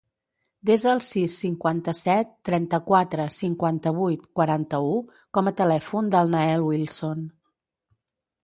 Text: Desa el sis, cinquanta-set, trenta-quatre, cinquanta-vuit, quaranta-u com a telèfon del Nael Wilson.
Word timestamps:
Desa 0.67 0.87
el 0.93 1.01
sis, 1.07 1.35
cinquanta-set, 1.41 2.31
trenta-quatre, 2.49 3.27
cinquanta-vuit, 3.41 4.25
quaranta-u 4.41 4.97
com 5.39 5.53
a 5.53 5.57
telèfon 5.63 6.13
del 6.17 6.35
Nael 6.37 6.67
Wilson. 6.71 7.25